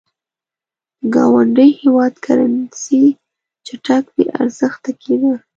د 0.99 1.03
ګاونډي 1.15 1.69
هېواد 1.81 2.13
کرنسي 2.25 3.03
چټک 3.65 4.03
بې 4.15 4.25
ارزښته 4.41 4.91
کېده. 5.01 5.33